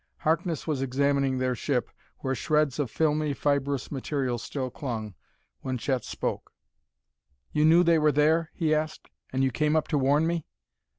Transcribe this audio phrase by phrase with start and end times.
[0.17, 1.91] Harkness was examining their ship,
[2.21, 5.13] where shreds of filmy, fibrous material still clung,
[5.59, 6.51] when Chet spoke.
[7.51, 10.47] "You knew they were there?" he asked," and you came up to warn me?"